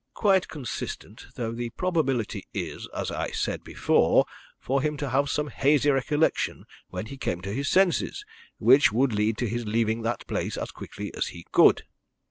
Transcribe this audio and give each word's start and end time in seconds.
"Quite 0.15 0.47
consistent, 0.47 1.27
though 1.35 1.51
the 1.51 1.69
probability 1.69 2.47
is, 2.55 2.87
as 2.91 3.11
I 3.11 3.29
said 3.29 3.63
before, 3.63 4.25
for 4.59 4.81
him 4.81 4.97
to 4.97 5.09
have 5.11 5.29
some 5.29 5.49
hazy 5.49 5.91
recollection 5.91 6.65
when 6.89 7.05
he 7.05 7.17
came 7.17 7.39
to 7.41 7.53
his 7.53 7.69
senses, 7.69 8.25
which 8.57 8.91
would 8.91 9.13
lead 9.13 9.37
to 9.37 9.47
his 9.47 9.67
leaving 9.67 10.01
that 10.01 10.25
place 10.25 10.57
as 10.57 10.71
quickly 10.71 11.13
as 11.13 11.27
he 11.27 11.45
could." 11.51 11.83